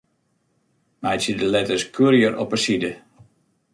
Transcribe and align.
Meitsje 1.03 1.35
de 1.39 1.45
letters 1.51 1.83
Courier 1.97 2.33
op 2.43 2.51
'e 2.51 2.59
side. 2.65 2.91